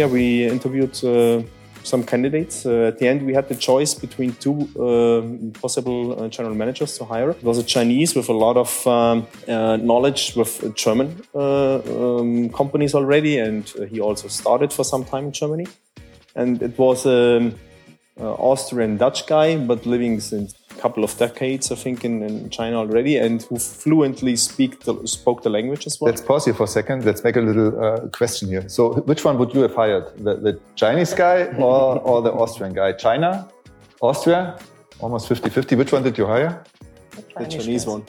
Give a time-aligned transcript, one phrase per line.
[0.00, 1.42] Yeah, we interviewed uh,
[1.82, 2.64] some candidates.
[2.64, 6.96] Uh, at the end, we had the choice between two uh, possible uh, general managers
[6.96, 7.32] to hire.
[7.32, 12.48] It was a Chinese with a lot of um, uh, knowledge with German uh, um,
[12.48, 15.66] companies already, and he also started for some time in Germany.
[16.34, 17.58] And it was an
[18.16, 22.76] um, Austrian Dutch guy, but living since couple of decades, I think, in, in China
[22.78, 26.10] already, and who fluently speak the, spoke the language as well.
[26.10, 27.04] Let's pause here for a second.
[27.04, 28.68] Let's make a little uh, question here.
[28.68, 30.06] So, which one would you have hired?
[30.16, 32.92] The, the Chinese guy or, or the Austrian guy?
[32.92, 33.48] China,
[34.00, 34.58] Austria,
[35.00, 35.76] almost 50 50.
[35.76, 36.64] Which one did you hire?
[37.36, 38.04] The Chinese one.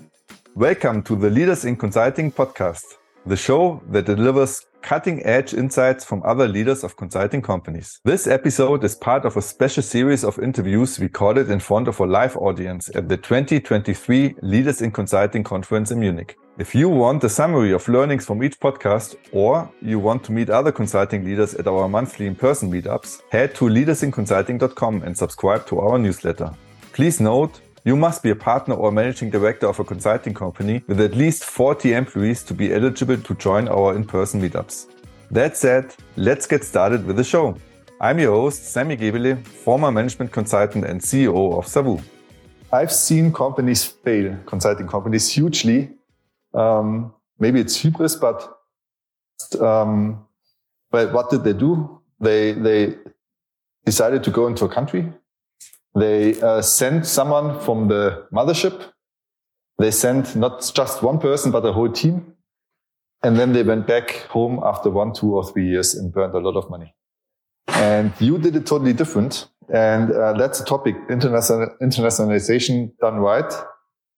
[0.55, 2.85] Welcome to the Leaders in Consulting podcast,
[3.25, 7.99] the show that delivers cutting edge insights from other leaders of consulting companies.
[8.03, 12.05] This episode is part of a special series of interviews recorded in front of a
[12.05, 16.37] live audience at the 2023 Leaders in Consulting conference in Munich.
[16.57, 20.49] If you want a summary of learnings from each podcast or you want to meet
[20.49, 25.97] other consulting leaders at our monthly in-person meetups, head to leadersinconsulting.com and subscribe to our
[25.97, 26.51] newsletter.
[26.91, 31.01] Please note you must be a partner or managing director of a consulting company with
[31.01, 34.87] at least 40 employees to be eligible to join our in person meetups.
[35.31, 37.55] That said, let's get started with the show.
[37.99, 41.99] I'm your host, Sammy Gebele, former management consultant and CEO of Savu.
[42.71, 45.91] I've seen companies fail, consulting companies, hugely.
[46.53, 48.57] Um, maybe it's hubris, but
[49.59, 50.25] um,
[50.89, 52.01] but what did they do?
[52.19, 52.95] They they
[53.85, 55.11] decided to go into a country
[55.95, 58.91] they uh, sent someone from the mothership.
[59.77, 62.33] They sent not just one person, but a whole team.
[63.23, 66.39] And then they went back home after one, two or three years and burned a
[66.39, 66.95] lot of money.
[67.67, 69.47] And you did it totally different.
[69.73, 73.51] And uh, that's a topic, international, internationalization done right.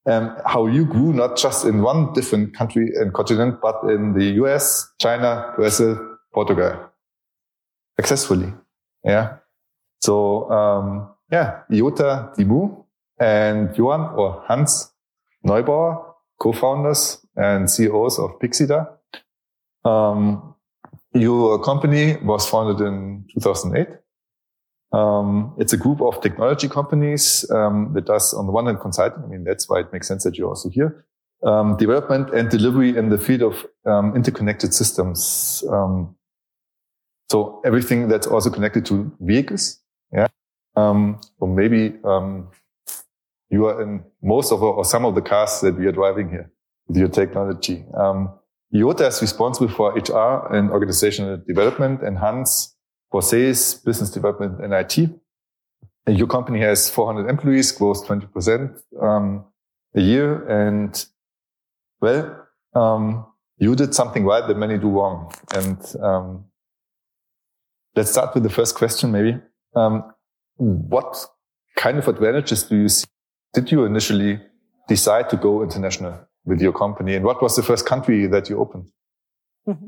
[0.05, 4.25] Um, how you grew not just in one different country and continent, but in the
[4.43, 6.89] US, China, Brazil, Portugal,
[7.99, 8.53] successfully.
[9.03, 9.37] Yeah.
[10.01, 12.85] So, um, yeah, Iota Dimou
[13.19, 14.93] and Johann or Hans
[15.43, 18.87] Neubauer, co-founders and CEOs of Pixida.
[19.83, 20.53] Um,
[21.15, 23.87] your company was founded in 2008.
[24.91, 29.23] Um, it's a group of technology companies um, that does, on the one hand, consulting.
[29.23, 31.03] I mean, that's why it makes sense that you're also here.
[31.43, 35.63] Um, development and delivery in the field of um, interconnected systems.
[35.67, 36.15] Um,
[37.31, 39.79] so everything that's also connected to vehicles.
[40.13, 40.27] Yeah.
[40.75, 42.49] Um, or maybe um,
[43.49, 46.51] you are in most of or some of the cars that we are driving here
[46.87, 47.85] with your technology.
[47.95, 48.31] Um,
[48.75, 52.75] Iota is responsible for HR and organizational development, and Hans
[53.11, 54.97] for sales, business development, and IT.
[56.07, 59.45] And your company has 400 employees, grows 20% um,
[59.95, 61.05] a year, and
[62.01, 65.31] well, um, you did something right that many do wrong.
[65.53, 66.45] And um,
[67.95, 69.39] let's start with the first question, maybe.
[69.75, 70.11] Um,
[70.57, 71.25] what
[71.75, 73.05] kind of advantages do you see?
[73.53, 74.39] Did you initially
[74.87, 77.15] decide to go international with your company?
[77.15, 78.85] And what was the first country that you opened?
[79.67, 79.87] Mm-hmm.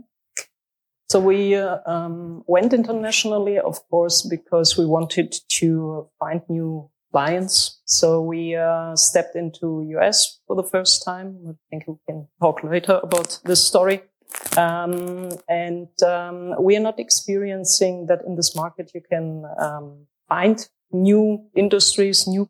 [1.10, 7.82] So we uh, um, went internationally, of course, because we wanted to find new clients.
[7.86, 11.38] So we uh, stepped into US for the first time.
[11.48, 14.02] I think we can talk later about this story.
[14.58, 20.68] Um, and um, we are not experiencing that in this market you can um, find
[20.92, 22.50] new industries, new,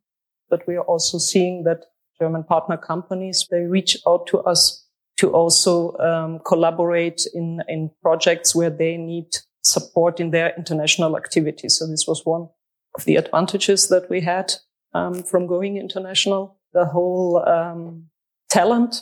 [0.49, 1.85] but we are also seeing that
[2.19, 4.87] German partner companies, they reach out to us
[5.17, 9.27] to also um, collaborate in, in projects where they need
[9.63, 11.77] support in their international activities.
[11.77, 12.49] So this was one
[12.95, 14.53] of the advantages that we had
[14.93, 16.57] um, from going international.
[16.73, 18.09] The whole um,
[18.49, 19.01] talent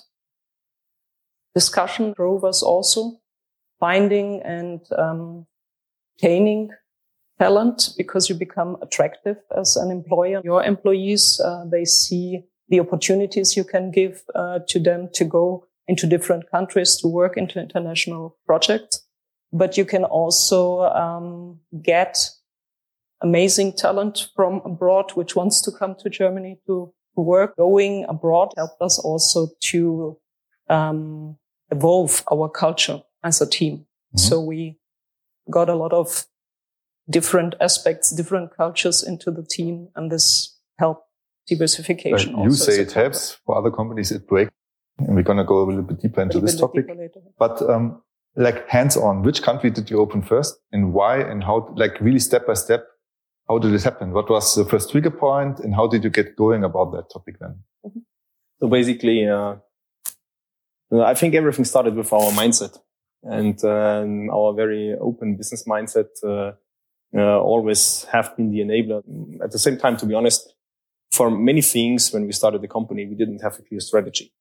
[1.54, 3.20] discussion drove us also
[3.80, 5.46] finding and um,
[6.16, 6.70] obtaining
[7.40, 10.42] talent because you become attractive as an employer.
[10.44, 15.68] Your employees, uh, they see the opportunities you can give uh, to them to go
[15.88, 19.06] into different countries to work into international projects.
[19.52, 22.18] But you can also um, get
[23.22, 27.56] amazing talent from abroad, which wants to come to Germany to work.
[27.58, 30.18] Going abroad helped us also to
[30.70, 31.38] um,
[31.72, 33.78] evolve our culture as a team.
[33.78, 34.18] Mm-hmm.
[34.18, 34.80] So we
[35.52, 36.26] got a lot of
[37.10, 41.06] different aspects, different cultures into the team, and this help
[41.48, 42.36] diversification.
[42.36, 42.50] Also.
[42.50, 44.52] You say it helps for other companies, it breaks.
[45.00, 46.86] And we're going to go a little bit deeper into this topic.
[47.40, 48.04] But um,
[48.36, 51.74] like hands-on, which country did you open first, and why, and how?
[51.76, 52.86] Like really step by step,
[53.50, 54.12] how did it happen?
[54.12, 57.40] What was the first trigger point, and how did you get going about that topic
[57.40, 57.56] then?
[57.86, 58.00] Mm-hmm.
[58.60, 59.56] So basically, uh,
[60.94, 62.78] I think everything started with our mindset.
[63.24, 66.54] and um, our very open business mindset uh,
[67.16, 69.04] uh, always have been the enabler.
[69.44, 70.54] At the same time, to be honest,
[71.12, 74.34] for many things, when we started the company, we didn't have a clear strategy.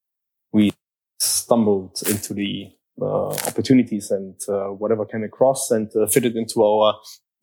[0.53, 0.73] We
[1.19, 2.71] stumbled into the
[3.01, 6.95] uh, opportunities and uh, whatever came across and uh, fitted into our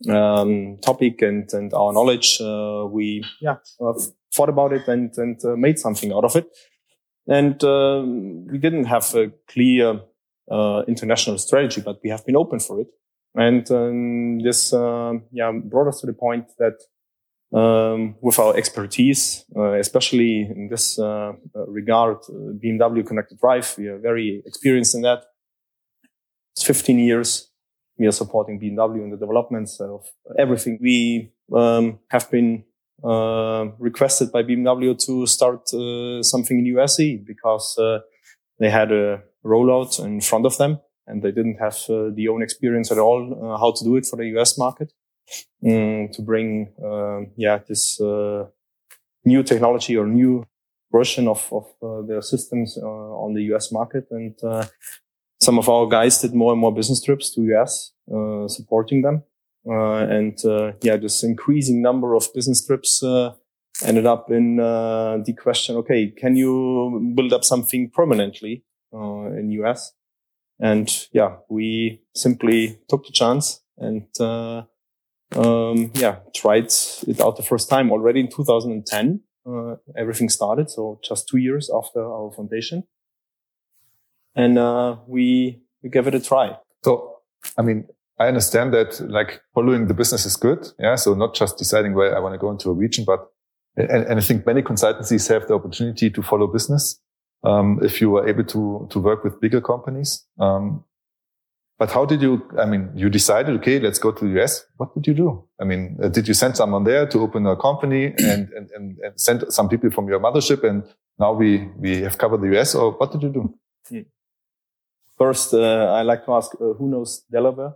[0.10, 2.40] um, topic and, and our knowledge.
[2.42, 3.56] Uh, we, yeah,
[4.34, 6.48] thought about it and, and made something out of it.
[7.28, 10.02] And um, we didn't have a clear
[10.88, 12.88] international strategy, but we have been open for it.
[13.40, 16.78] And um, this, uh, yeah, brought us to the point that
[17.58, 23.88] um, with our expertise, uh, especially in this uh, regard, uh, BMW Connected Drive, we
[23.88, 25.24] are very experienced in that.
[26.54, 27.50] It's 15 years.
[27.98, 30.06] We are supporting BMW in the developments of
[30.38, 30.78] everything.
[30.82, 32.66] We um, have been
[33.02, 37.80] uh, requested by BMW to start uh, something in USA because
[38.60, 42.42] they had a rollout in front of them and they didn't have uh, the own
[42.42, 44.94] experience at all uh, how to do it for the US market.
[45.64, 48.00] Um, to bring, uh, yeah, this
[49.26, 50.44] new technology or new
[50.92, 54.08] version of, of their systems on the US market.
[54.10, 54.34] And
[55.40, 57.92] some of our guys did more and more business trips to US,
[58.48, 59.24] supporting them.
[59.66, 60.36] and
[60.82, 63.04] yeah, this increasing number of business trips
[63.84, 68.64] ended up in uh, the question okay can you build up something permanently
[68.94, 69.94] uh, in us
[70.60, 74.64] and yeah, we simply took the chance and, uh,
[75.36, 76.72] um, yeah, tried
[77.08, 79.22] it out the first time already in 2010.
[79.46, 80.70] Uh, everything started.
[80.70, 82.84] So just two years after our foundation.
[84.36, 86.58] And, uh, we, we gave it a try.
[86.84, 87.20] So,
[87.58, 87.88] I mean,
[88.20, 90.68] I understand that like following the business is good.
[90.78, 90.96] Yeah.
[90.96, 93.32] So not just deciding where I want to go into a region, but
[93.78, 97.00] and, and I think many consultancies have the opportunity to follow business
[97.44, 100.26] um, if you were able to to work with bigger companies.
[100.40, 100.84] Um,
[101.78, 102.44] but how did you?
[102.60, 104.66] I mean, you decided, okay, let's go to the US.
[104.76, 105.48] What did you do?
[105.62, 108.98] I mean, uh, did you send someone there to open a company and, and, and,
[109.00, 110.84] and send some people from your mothership, and
[111.18, 113.54] now we we have covered the US, or what did you do?
[113.88, 114.02] Hmm.
[115.18, 117.74] First, uh, I like to ask, uh, who knows Delaware?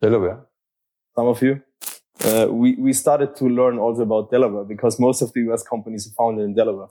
[0.00, 0.46] Delaware.
[1.14, 1.62] Some of you.
[2.22, 6.06] Uh, we we started to learn also about Delaware because most of the US companies
[6.06, 6.88] are founded in Delaware.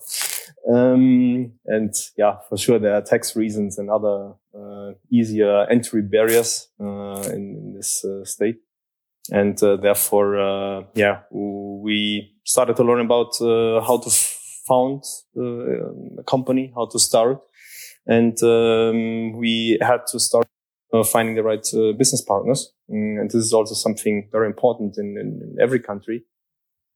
[0.72, 6.70] Um, and yeah, for sure, there are tax reasons and other uh, easier entry barriers
[6.80, 8.58] uh, in, in, this uh, state.
[9.32, 14.10] And uh, therefore, uh, yeah, we started to learn about how to
[14.68, 15.04] found
[15.38, 17.42] a company, how to start.
[18.06, 20.48] And um, we had to start
[21.02, 21.66] finding the right
[21.98, 22.72] business partners.
[22.92, 26.24] Mm, and this is also something very important in, in, in every country.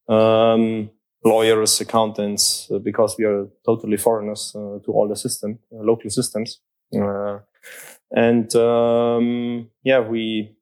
[0.07, 0.91] Um,
[1.23, 6.09] lawyers, accountants, uh, because we are totally foreigners uh, to all the system, uh, local
[6.09, 6.61] systems.
[8.11, 10.55] and um, yeah, we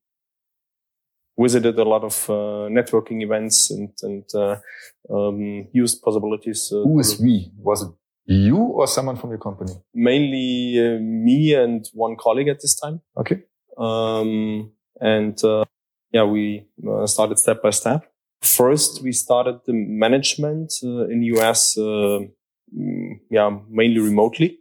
[1.38, 2.14] visited a lot of
[2.72, 4.24] networking events and, and
[5.10, 6.70] um, used possibilities.
[6.72, 7.52] Who is we?
[7.58, 7.90] Was it
[8.26, 9.74] you or someone from your company?
[9.94, 13.02] Mainly uh, me and one colleague at this time.
[13.18, 13.44] Okay.
[13.78, 15.66] Um, and uh,
[16.12, 18.12] yeah, we uh, started step by step.
[18.42, 22.20] First, we started the management uh, in US, uh,
[22.78, 24.60] mm, yeah, mainly remotely.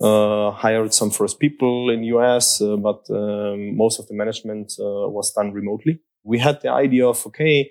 [0.00, 5.08] Uh, hired some first people in US, uh, but um, most of the management uh,
[5.08, 6.00] was done remotely.
[6.24, 7.70] We had the idea of okay,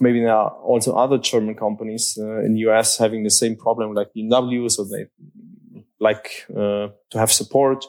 [0.00, 3.94] maybe there are also other German companies uh, in the US having the same problem
[3.94, 5.06] like BMW, so they
[6.00, 7.84] like to have support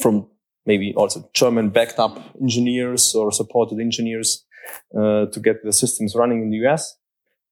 [0.00, 0.28] from
[0.66, 4.44] maybe also German backed up engineers or supported engineers
[4.96, 6.96] uh, to get the systems running in the US.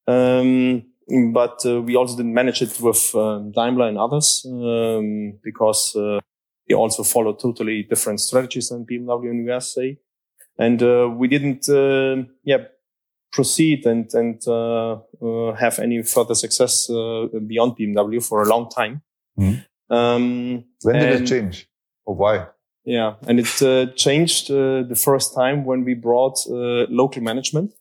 [0.07, 0.83] Um,
[1.33, 6.19] but uh, we also didn't manage it with um, Daimler and others um, because uh,
[6.67, 9.97] we also follow totally different strategies than BMW in the USA,
[10.57, 12.65] and uh, we didn't, uh, yeah,
[13.33, 14.97] proceed and and uh,
[15.59, 19.01] have any further success beyond BMW for a long time.
[19.37, 19.93] Mm-hmm.
[19.93, 21.67] Um, when did it change,
[22.05, 22.47] or why?
[22.85, 27.71] Yeah, and it uh, changed uh, the first time when we brought uh, local management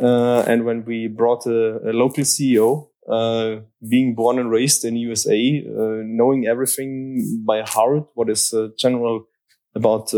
[0.00, 4.96] uh, and when we brought a, a local CEO, uh, being born and raised in
[4.96, 9.26] USA, uh, knowing everything by heart, what is general
[9.74, 10.14] about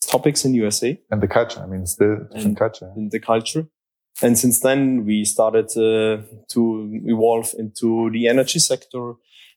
[0.00, 1.60] topics in USA and the culture.
[1.60, 2.90] I mean, it's the different culture.
[2.96, 3.66] the culture.
[4.22, 9.14] And since then, we started to evolve into the energy sector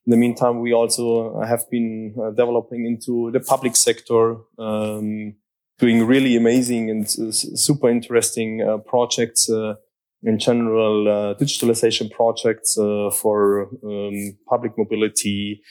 [0.09, 5.35] in the meantime, we also have been uh, developing into the public sector, um,
[5.77, 9.75] doing really amazing and uh, super interesting uh, projects uh,
[10.23, 15.61] in general, uh, digitalization projects uh, for um, public mobility,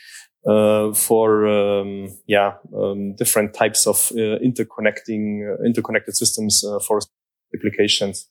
[0.47, 7.01] uh, for um, yeah um, different types of uh, interconnecting uh, interconnected systems uh, for
[7.53, 8.29] applications.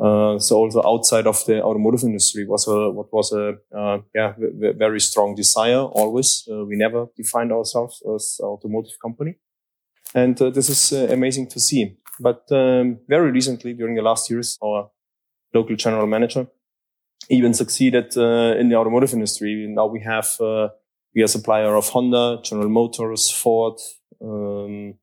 [0.00, 4.32] Uh, so also outside of the automotive industry was a what was a uh, yeah
[4.78, 6.48] very strong desire always.
[6.48, 9.36] we never defined ourselves as automotive company,
[10.14, 11.96] and this is amazing to see.
[12.18, 14.90] But um, very recently, during the last years, our
[15.52, 16.46] local general manager
[17.28, 19.66] even succeeded in the automotive industry.
[19.68, 20.28] Now we have
[21.14, 23.78] we are supplier of Honda, General Motors, Ford.
[24.22, 24.94] Um,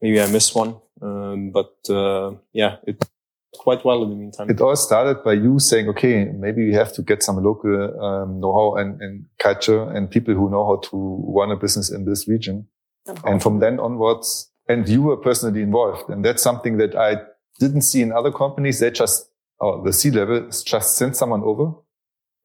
[0.00, 3.04] maybe I missed one, um, but uh, yeah, it
[3.54, 4.50] quite well in the meantime.
[4.50, 7.72] It all started by you saying, okay, maybe we have to get some local
[8.04, 12.04] um, know-how and, and, culture and people who know how to run a business in
[12.04, 12.66] this region.
[13.24, 17.22] And from then onwards, and you were personally involved, and that's something that I
[17.58, 18.80] didn't see in other companies.
[18.80, 21.72] They just, oh, the C level just sent someone over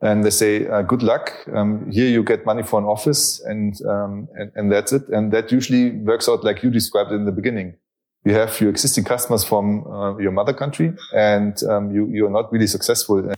[0.02, 1.34] and they say, uh, good luck.
[1.54, 5.04] Um, here you get money for an office and, um, and, and, that's it.
[5.10, 7.76] And that usually works out like you described in the beginning.
[8.26, 12.52] You have your existing customers from uh, your mother country and um, you, you're not
[12.52, 13.34] really successful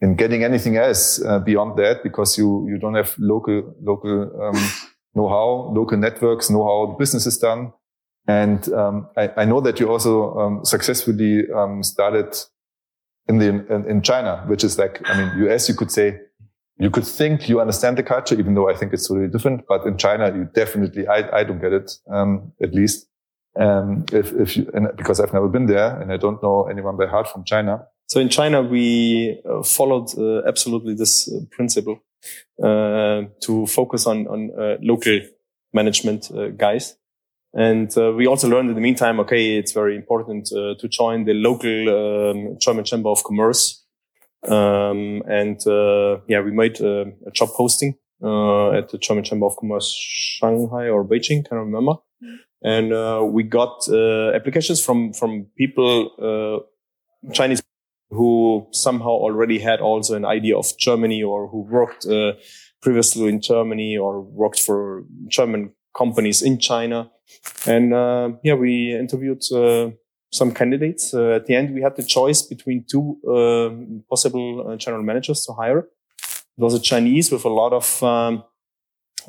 [0.00, 4.70] in getting anything else uh, beyond that because you, you don't have local, local um,
[5.14, 7.72] know-how, local networks, know how the business is done.
[8.26, 11.44] And um, I, I, know that you also um, successfully
[11.82, 12.36] started
[13.28, 16.20] in the in, in China, which is like I mean US, you could say
[16.78, 19.64] you could think you understand the culture, even though I think it's totally different.
[19.68, 23.06] But in China, you definitely I I don't get it um, at least.
[23.58, 26.96] Um, if if you and because I've never been there and I don't know anyone
[26.96, 27.86] by heart from China.
[28.06, 31.98] So in China, we uh, followed uh, absolutely this uh, principle
[32.62, 35.20] uh, to focus on on uh, local
[35.72, 36.96] management uh, guys.
[37.54, 41.24] And uh, we also learned in the meantime, okay, it's very important uh, to join
[41.24, 43.84] the local um, German Chamber of Commerce.
[44.46, 49.46] Um, and uh, yeah, we made uh, a job posting uh, at the German Chamber
[49.46, 51.94] of Commerce Shanghai or Beijing, can't remember.
[52.62, 56.64] And uh, we got applications from from people,
[57.32, 57.62] Chinese
[58.10, 62.06] who somehow already had also an idea of Germany or who worked
[62.80, 67.10] previously in Germany or worked for German companies in China.
[67.66, 69.90] And uh, yeah, we interviewed uh,
[70.32, 71.12] some candidates.
[71.12, 73.18] Uh, at the end, we had the choice between two
[74.08, 75.80] possible uh, general managers to hire.
[75.80, 78.44] It was a Chinese with a lot of um,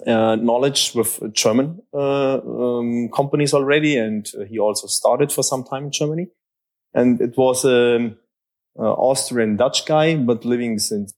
[0.08, 5.86] uh, knowledge with German uh, um, companies already, and he also started for some time
[5.86, 6.27] in Germany.
[6.94, 8.18] And it was an
[8.77, 11.13] Austrian Dutch guy, but living since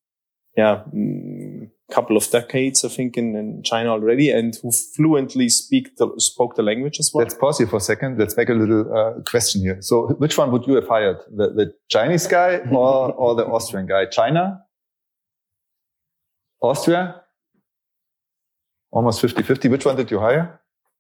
[0.58, 5.98] yeah mm, couple of decades, I think, in, in China already, and who fluently speak
[5.98, 7.24] the, spoke the language as well.
[7.24, 8.18] Let's pause here for a second.
[8.18, 9.78] Let's make a little uh, question here.
[9.82, 13.86] So, which one would you have hired, the, the Chinese guy or, or the Austrian
[13.86, 14.06] guy?
[14.06, 14.62] China,
[16.62, 17.22] Austria,
[18.92, 19.70] almost 50-50.
[19.70, 20.60] Which one did you hire?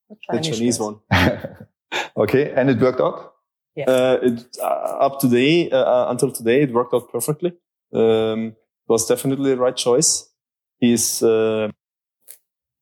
[0.10, 1.00] The Chinese, the Chinese one.
[2.18, 3.34] okay, and it worked out.
[3.76, 3.86] Yeah.
[3.88, 7.54] Uh, it, uh, up to today, uh, uh, until today, it worked out perfectly.
[7.94, 10.30] Um, it was definitely the right choice.
[10.80, 11.70] He's uh,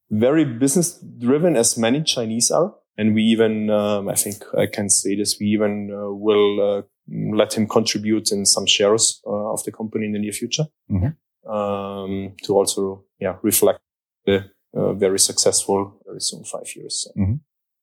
[0.10, 2.74] very business driven, as many Chinese are.
[2.98, 6.82] And we even, um, I think I can say this, we even uh, will uh,
[7.08, 11.50] let him contribute in some shares uh, of the company in the near future mm-hmm.
[11.50, 13.80] um, to also, yeah, reflect
[14.26, 17.08] the uh, very successful, very soon five years.
[17.18, 17.36] Mm-hmm.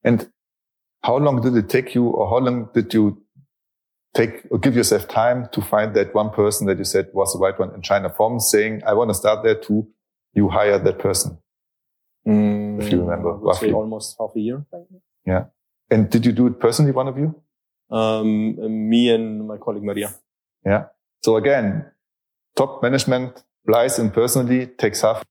[0.04, 0.30] And
[1.02, 3.22] how long did it take you, or how long did you
[4.14, 7.38] take or give yourself time to find that one person that you said was the
[7.38, 9.88] right one in China from saying, I want to start there too
[10.32, 11.38] you hired that person?
[12.26, 13.72] Mm, if you remember, roughly.
[13.72, 14.64] almost half a year.
[15.24, 15.44] Yeah.
[15.90, 17.40] And did you do it personally, one of you?
[17.90, 20.12] Um, me and my colleague Maria.
[20.64, 20.86] Yeah.
[21.22, 21.86] So again,
[22.56, 25.24] top management lies in personally takes half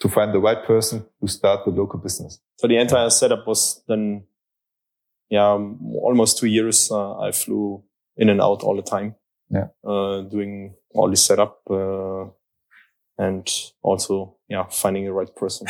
[0.00, 2.40] to find the right person to start the local business.
[2.56, 4.24] So the entire setup was then,
[5.28, 5.58] yeah,
[6.02, 6.90] almost two years.
[6.90, 7.82] Uh, I flew
[8.16, 9.14] in and out all the time.
[9.50, 9.68] Yeah.
[9.84, 12.26] Uh, doing all the setup, uh,
[13.18, 13.50] and
[13.82, 15.66] also yeah finding the right person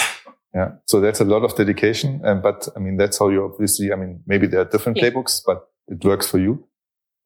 [0.55, 3.93] yeah so that's a lot of dedication and but i mean that's how you obviously
[3.93, 5.11] i mean maybe there are different yeah.
[5.11, 6.65] playbooks but it works for you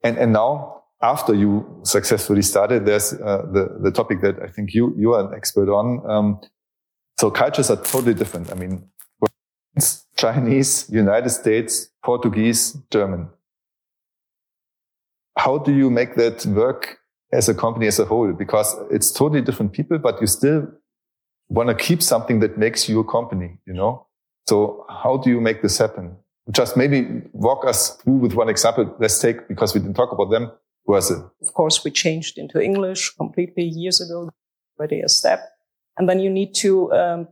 [0.03, 4.73] and and now after you successfully started there's uh, the the topic that i think
[4.73, 6.41] you you are an expert on um,
[7.23, 8.75] so cultures are totally different i mean
[10.23, 12.63] chinese united states portuguese
[12.97, 13.29] german
[15.45, 16.99] how do you make that work
[17.33, 20.69] as a company as a whole because it's totally different people, but you still
[21.49, 24.07] want to keep something that makes you a company, you know?
[24.49, 26.17] So how do you make this happen?
[26.51, 28.95] Just maybe walk us through with one example.
[28.99, 30.51] Let's take, because we didn't talk about them,
[30.87, 31.23] was it?
[31.41, 34.29] Of course, we changed into English completely years ago,
[34.79, 35.52] already a step.
[35.97, 37.29] And then you need to um,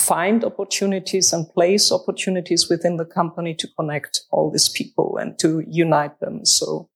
[0.00, 5.64] find opportunities and place opportunities within the company to connect all these people and to
[5.66, 6.44] unite them.
[6.44, 6.88] So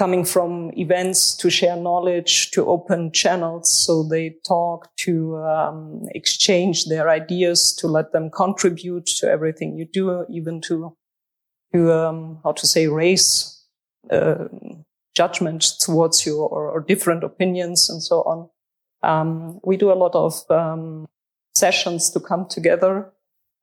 [0.00, 6.86] coming from events to share knowledge to open channels so they talk to um, exchange
[6.86, 10.96] their ideas to let them contribute to everything you do even to
[11.74, 13.62] to um, how to say raise
[14.10, 14.46] uh,
[15.14, 18.48] judgment towards you or, or, different opinions and so on
[19.02, 21.08] um, we do a lot of um,
[21.54, 23.10] sessions to come together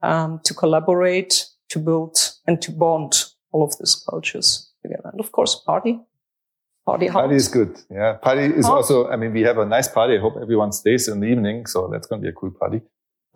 [0.01, 5.31] um, to collaborate to build and to bond all of these cultures together and of
[5.31, 5.99] course party
[6.87, 7.77] Party Party is good.
[7.89, 8.13] Yeah.
[8.13, 10.15] Party is also, I mean, we have a nice party.
[10.15, 11.65] I hope everyone stays in the evening.
[11.65, 12.79] So that's going to be a cool party.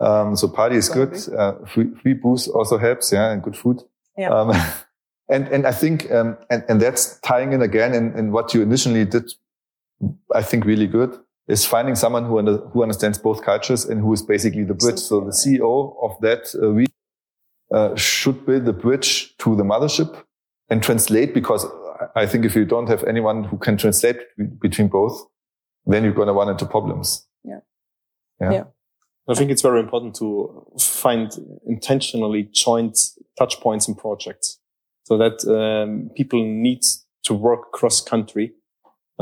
[0.00, 1.14] Um, so party is good.
[1.28, 3.12] Uh, free, free booze also helps.
[3.12, 3.30] Yeah.
[3.30, 3.82] And good food.
[4.16, 4.30] Yeah.
[4.30, 4.52] Um,
[5.28, 8.62] and, and I think, um, and, and that's tying in again in, in what you
[8.62, 9.30] initially did.
[10.34, 11.14] I think really good
[11.52, 14.98] is finding someone who, under, who understands both cultures and who is basically the bridge.
[14.98, 16.86] So the CEO of that uh, we
[17.72, 20.24] uh, should build the bridge to the mothership
[20.70, 21.66] and translate because
[22.16, 24.18] I think if you don't have anyone who can translate
[24.60, 25.26] between both,
[25.84, 27.26] then you're going to run into problems.
[27.44, 27.60] Yeah.
[28.40, 28.52] Yeah.
[28.52, 28.64] yeah.
[29.28, 31.30] I think it's very important to find
[31.66, 32.98] intentionally joint
[33.38, 34.58] touch points in projects
[35.04, 36.80] so that um, people need
[37.24, 38.52] to work cross country.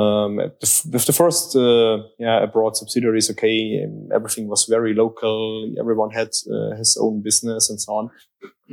[0.00, 5.74] Um, with the first, uh, yeah, abroad subsidiaries, okay, everything was very local.
[5.78, 8.10] Everyone had uh, his own business and so on.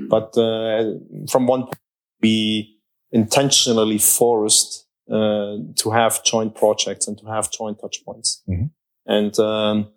[0.09, 0.93] But uh,
[1.29, 1.79] from one, point,
[2.21, 2.77] we
[3.11, 8.43] intentionally forced uh, to have joint projects and to have joint touch points.
[8.47, 8.65] Mm-hmm.
[9.07, 9.91] And um,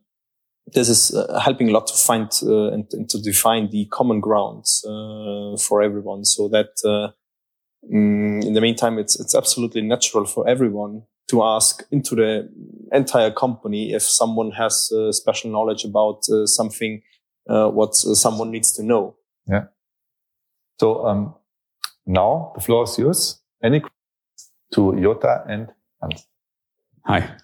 [0.72, 4.20] this is uh, helping a lot to find uh, and, and, to define the common
[4.20, 7.12] grounds uh, for everyone, so that uh,
[7.92, 12.48] mm, in the meantime, it's it's absolutely natural for everyone to ask into the
[12.92, 17.02] entire company if someone has uh, special knowledge about something,
[17.46, 19.16] what someone needs to know.
[19.46, 19.64] Yeah.
[20.80, 21.34] So um,
[22.06, 23.40] now the floor is yours.
[23.62, 23.82] Any
[24.72, 25.68] to Iota and
[26.00, 26.26] Hans?
[27.04, 27.36] Hi.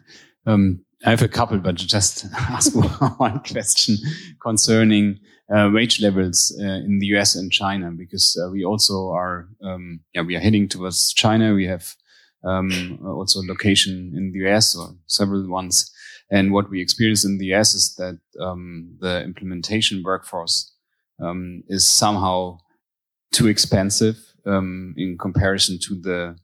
[0.46, 2.74] Um, I have a couple, but just ask
[3.18, 3.96] one question
[4.42, 5.18] concerning
[5.54, 10.00] uh, wage levels uh, in the US and China, because uh, we also are, um,
[10.14, 11.54] yeah, we are heading towards China.
[11.54, 11.94] We have
[12.46, 15.92] um, also location in the US or several ones.
[16.30, 20.72] And what we experience in the US is that um, the implementation workforce
[21.22, 22.58] um, is somehow
[23.32, 26.36] too expensive um, in comparison to the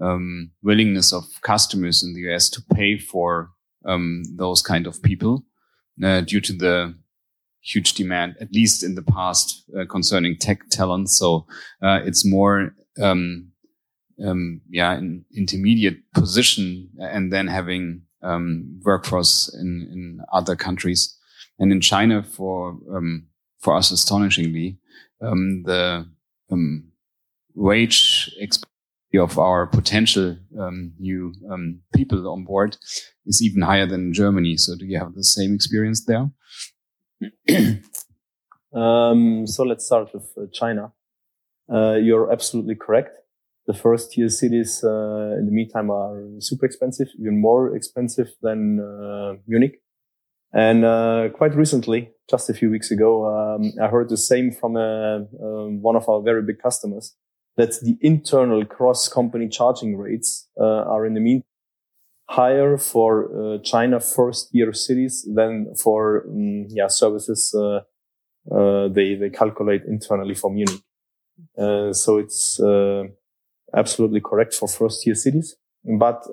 [0.00, 3.50] um, willingness of customers in the US to pay for
[3.84, 5.44] um, those kind of people
[6.02, 6.94] uh, due to the
[7.62, 11.10] huge demand, at least in the past, uh, concerning tech talent.
[11.10, 11.46] So
[11.82, 13.49] uh, it's more, um,
[14.24, 21.16] um, yeah, an intermediate position, and then having um, workforce in in other countries,
[21.58, 22.78] and in China for
[23.60, 24.78] for us, astonishingly,
[25.20, 26.06] the
[27.54, 28.30] wage
[29.18, 32.76] of our potential um, new um, people on board
[33.26, 34.56] is even higher than Germany.
[34.56, 36.30] So do you have the same experience there?
[38.72, 40.92] um, so let's start with uh, China.
[41.72, 43.16] Uh, you're absolutely correct.
[43.70, 48.80] The first tier cities, uh, in the meantime, are super expensive, even more expensive than
[48.80, 49.80] uh, Munich.
[50.52, 54.74] And uh, quite recently, just a few weeks ago, um, I heard the same from
[54.74, 57.14] uh, um, one of our very big customers
[57.56, 61.44] that the internal cross company charging rates uh, are in the mean
[62.28, 67.54] higher for uh, China first tier cities than for um, yeah services
[68.96, 70.82] they they calculate internally for Munich.
[71.94, 72.58] So it's
[73.76, 75.56] absolutely correct for first tier cities.
[75.98, 76.26] But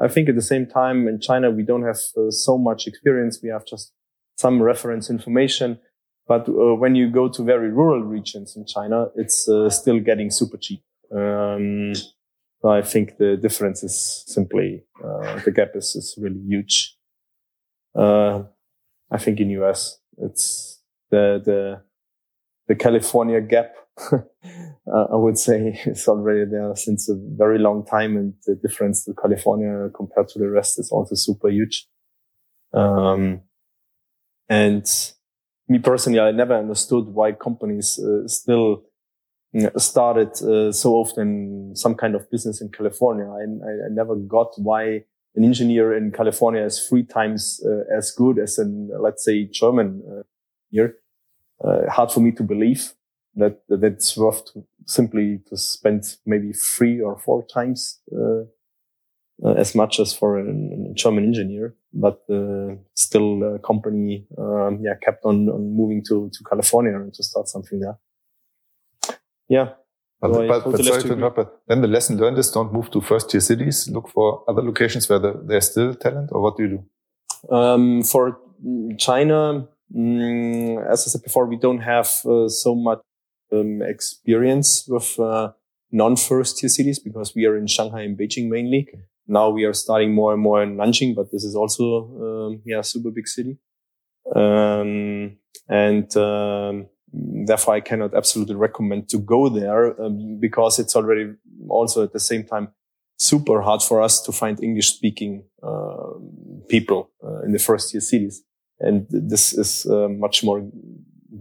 [0.00, 1.98] I think at the same time in China we don't have
[2.30, 3.40] so much experience.
[3.42, 3.92] We have just
[4.36, 5.78] some reference information
[6.26, 10.30] but uh, when you go to very rural regions in China, it's uh, still getting
[10.30, 10.82] super cheap.
[11.14, 16.96] Um, so I think the difference is simply uh, the gap is, is really huge.
[17.94, 18.44] Uh,
[19.10, 20.80] I think in US it's
[21.10, 21.82] the the
[22.68, 23.74] the California gap.
[24.00, 24.18] Uh,
[25.12, 29.14] I would say it's already there since a very long time, and the difference to
[29.14, 31.86] California compared to the rest is also super huge.
[32.72, 33.42] Um,
[34.48, 34.86] and
[35.68, 38.84] me personally, I never understood why companies uh, still
[39.76, 43.26] started uh, so often some kind of business in California.
[43.26, 45.04] I, I, never got why
[45.36, 50.02] an engineer in California is three times uh, as good as an, let's say, German
[50.08, 50.22] uh,
[50.72, 50.96] engineer.
[51.62, 52.92] Uh, hard for me to believe
[53.36, 58.42] that, that it's worth to simply to spend maybe three or four times uh,
[59.42, 60.44] uh, as much as for a,
[60.94, 66.44] German engineer, but uh, still a company, um, yeah, kept on, on moving to, to
[66.44, 67.98] California and to start something there.
[69.48, 69.70] Yeah.
[70.20, 72.90] But, so but, but sorry to interrupt, but then the lesson learned is don't move
[72.92, 73.88] to first tier cities.
[73.90, 77.54] Look for other locations where the, there's still talent, or what do you do?
[77.54, 78.38] Um, for
[78.98, 83.00] China, mm, as I said before, we don't have uh, so much
[83.52, 85.52] um, experience with uh,
[85.92, 88.86] non-first tier cities because we are in Shanghai and Beijing mainly.
[88.88, 89.02] Okay.
[89.26, 91.84] Now we are starting more and more in Nanjing, but this is also,
[92.20, 93.58] um, yeah, super big city.
[94.34, 96.86] Um, and, um,
[97.46, 101.32] therefore I cannot absolutely recommend to go there um, because it's already
[101.68, 102.68] also at the same time
[103.18, 106.14] super hard for us to find English speaking uh,
[106.68, 108.42] people uh, in the first tier cities.
[108.80, 110.68] And this is uh, much more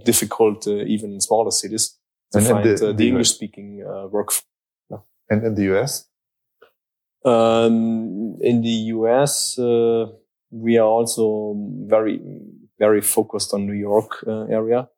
[0.04, 1.98] difficult uh, even in smaller cities
[2.32, 4.32] to and find the, uh, the English speaking uh, work.
[5.30, 6.08] And in the US?
[7.26, 10.08] Um, in the US, uh,
[10.52, 11.56] we are also
[11.88, 12.20] very,
[12.78, 14.90] very focused on New York uh, area.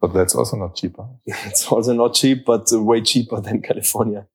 [0.00, 1.06] But that's also not cheaper.
[1.26, 4.26] it's also not cheap, but way cheaper than California.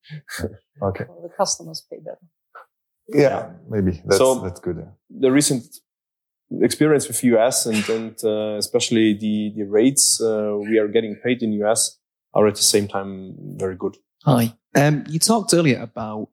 [0.82, 1.06] okay.
[1.08, 2.17] Well, the customers pay better.
[3.08, 3.50] Yeah, yeah.
[3.69, 4.78] maybe that's, so that's good.
[4.80, 4.91] Yeah.
[5.10, 5.63] The recent
[6.62, 11.44] experience with US and, and uh, especially the, the rates uh, we are getting paid
[11.44, 11.98] in US
[12.34, 13.98] are at the same time very good.
[14.26, 14.54] Hi.
[14.76, 16.30] Um, you talked earlier about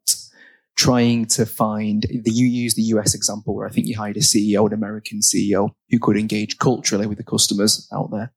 [0.76, 4.20] trying to find the you use the US example where I think you hired a
[4.20, 8.32] CEO, an American CEO, who could engage culturally with the customers out there.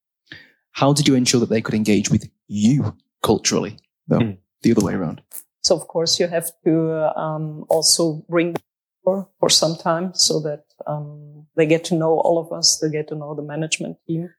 [0.71, 4.37] How did you ensure that they could engage with you culturally, though, mm.
[4.61, 5.21] the other way around?
[5.63, 8.63] So of course you have to um, also bring them
[9.03, 12.89] for, for some time so that um, they get to know all of us, they
[12.89, 14.29] get to know the management team.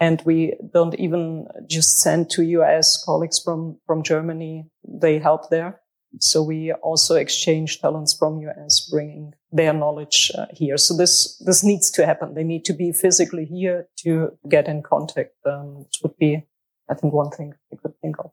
[0.00, 4.66] And we don't even just send to US colleagues from, from Germany.
[4.84, 5.80] They help there.
[6.18, 10.76] So we also exchange talents from US, bringing their knowledge uh, here.
[10.76, 12.34] So this this needs to happen.
[12.34, 15.34] They need to be physically here to get in contact.
[15.46, 16.44] Um, which would be,
[16.90, 18.30] I think, one thing we could think of.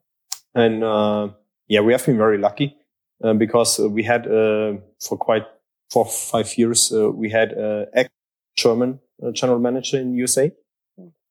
[0.54, 1.28] And uh,
[1.68, 2.76] yeah, we have been very lucky
[3.24, 5.46] uh, because we had uh, for quite
[5.90, 8.10] for five years uh, we had a ex
[8.56, 10.52] German uh, general manager in USA,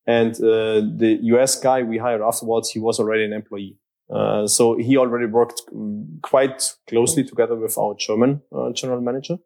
[0.07, 3.77] and the US guy we hired afterwards he was already an employee.
[4.09, 5.61] Uh, so he already worked
[6.23, 9.37] quite closely together with our German uh, general manager.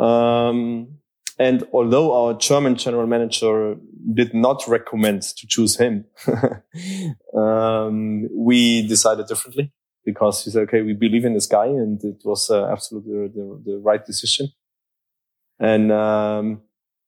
[0.00, 0.98] Um,
[1.38, 3.76] and although our German general manager
[4.12, 6.06] did not recommend to choose him,
[7.36, 9.72] um, we decided differently
[10.04, 13.62] because he said, okay, we believe in this guy and it was uh, absolutely the,
[13.64, 14.48] the, right decision.
[15.58, 16.62] And, um,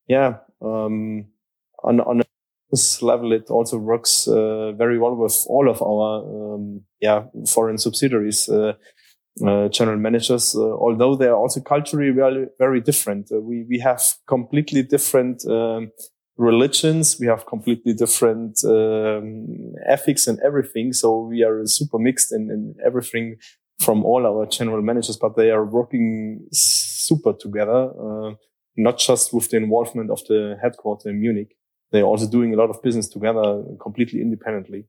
[0.08, 1.26] yeah, um,
[1.82, 2.22] on, on
[2.70, 7.78] this level, it also works uh, very well with all of our um, yeah foreign
[7.78, 8.48] subsidiaries.
[8.48, 8.74] Uh,
[9.44, 13.30] uh, general managers, uh, although they are also culturally very, very different.
[13.30, 15.90] Uh, we, we have completely different, um,
[16.36, 17.18] religions.
[17.20, 20.92] We have completely different, um, ethics and everything.
[20.92, 23.36] So we are super mixed in, in everything
[23.80, 28.34] from all our general managers, but they are working super together, uh,
[28.76, 31.56] not just with the involvement of the headquarter in Munich
[31.92, 34.84] they're also doing a lot of business together completely independently.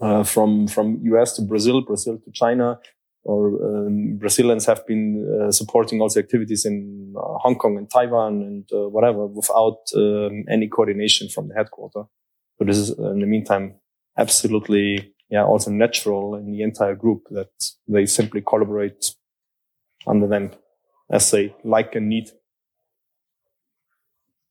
[0.00, 2.78] Uh, from from US to Brazil, Brazil to China,
[3.24, 8.42] or um, Brazilians have been uh, supporting also activities in uh, Hong Kong and Taiwan
[8.42, 12.04] and uh, whatever without um, any coordination from the headquarter.
[12.58, 13.76] So this is in the meantime
[14.18, 17.50] absolutely yeah also natural in the entire group that
[17.88, 19.14] they simply collaborate
[20.06, 20.50] under them
[21.10, 22.30] as they like and need.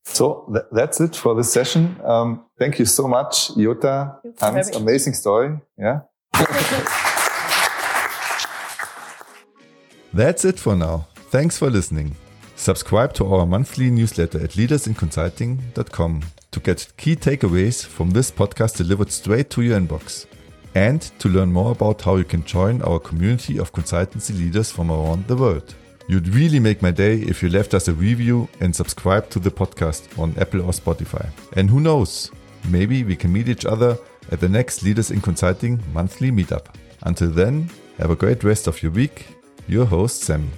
[0.04, 1.96] So th that's it for this session.
[2.04, 4.16] Um, thank you so much, Iota.
[4.40, 5.60] Hans, amazing story.
[5.78, 6.00] Yeah.
[10.12, 11.06] that's it for now.
[11.30, 12.14] Thanks for listening.
[12.56, 19.10] Subscribe to our monthly newsletter at leadersinconsulting.com to get key takeaways from this podcast delivered
[19.10, 20.26] straight to your inbox
[20.74, 24.90] and to learn more about how you can join our community of consultancy leaders from
[24.90, 25.74] around the world.
[26.08, 29.50] You'd really make my day if you left us a review and subscribe to the
[29.50, 31.28] podcast on Apple or Spotify.
[31.54, 32.30] And who knows,
[32.68, 33.96] maybe we can meet each other
[34.30, 36.66] at the next Leaders in Consulting monthly meetup.
[37.02, 39.26] Until then, have a great rest of your week.
[39.68, 40.50] Your host, Sam.